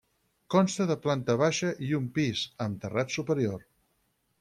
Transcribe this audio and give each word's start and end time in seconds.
Consta 0.53 0.87
de 0.93 0.95
planta 1.03 1.37
baixa 1.43 1.75
i 1.91 1.93
un 2.01 2.11
pis, 2.19 2.45
amb 2.67 2.85
terrat 2.87 3.19
superior. 3.21 3.67